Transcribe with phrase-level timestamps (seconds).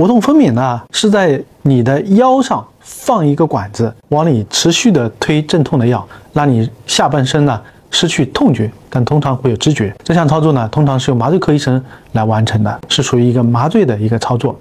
[0.00, 7.60] 无痛分娩呢是在你的腰上放一个管子往里持续的推镇痛的药让你下半身呢
[7.90, 9.94] 失去痛觉但通常会有知觉。
[10.02, 14.58] 这项操作呢通常是由麻醉科医生来完成的是属于一个麻醉的一个操作。